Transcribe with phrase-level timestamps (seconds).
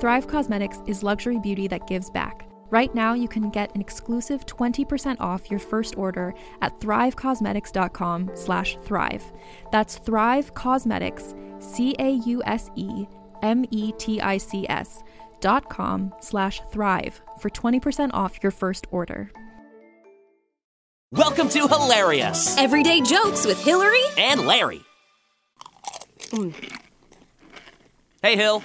[0.00, 2.48] Thrive Causemetics is luxury beauty that gives back.
[2.70, 8.78] Right now, you can get an exclusive 20% off your first order at thrivecausemetics.com slash
[8.82, 9.22] thrive.
[9.70, 12.22] That's Thrive Causemetics, C-A-U-S-E-M-E-T-I-C-S
[15.40, 19.30] dot com slash thrive for 20% off your first order.
[21.12, 24.80] Welcome to Hilarious Everyday jokes with Hillary and Larry.
[26.30, 26.54] Mm.
[28.22, 28.62] Hey, Hill.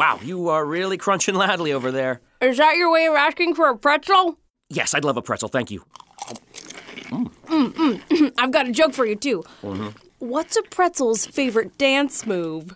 [0.00, 2.22] Wow, you are really crunching loudly over there.
[2.40, 4.38] Is that your way of asking for a pretzel?
[4.70, 5.84] Yes, I'd love a pretzel, thank you.
[8.38, 9.42] I've got a joke for you, too.
[9.62, 9.88] Mm-hmm.
[10.20, 12.74] What's a pretzel's favorite dance move?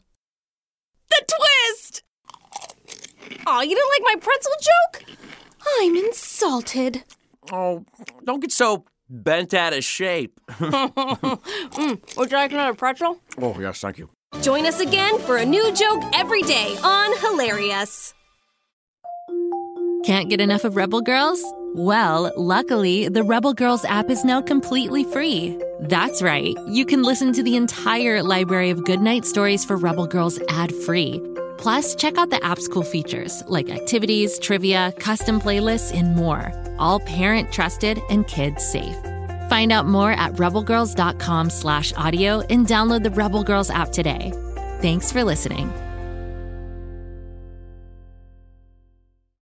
[1.09, 2.03] The twist!
[3.47, 5.17] Aw, you didn't like my pretzel joke?
[5.81, 7.05] I'm insulted.
[7.51, 7.87] Oh,
[8.25, 10.39] don't get so bent out of shape.
[11.75, 13.19] Mm, would you like another pretzel?
[13.41, 14.11] oh, yes, thank you.
[14.43, 18.15] Join us again for a new joke every day on Hilarious.
[20.05, 21.43] Can't get enough of Rebel Girls?
[21.75, 25.59] Well, luckily, the Rebel Girls app is now completely free.
[25.81, 30.39] That's right, you can listen to the entire library of goodnight stories for Rebel Girls
[30.51, 31.23] ad free.
[31.57, 36.53] Plus, check out the app's cool features like activities, trivia, custom playlists, and more.
[36.79, 38.97] All parent trusted and kids safe.
[39.49, 44.33] Find out more at rebelgirls.com slash audio and download the Rebel Girls app today.
[44.81, 45.73] Thanks for listening.